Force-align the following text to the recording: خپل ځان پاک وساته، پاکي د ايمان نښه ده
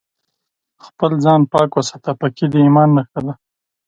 خپل 0.85 1.11
ځان 1.23 1.41
پاک 1.51 1.69
وساته، 1.75 2.11
پاکي 2.19 2.45
د 2.51 2.53
ايمان 2.63 2.89
نښه 2.95 3.19
ده 3.25 3.33